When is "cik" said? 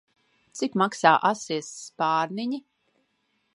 0.59-0.77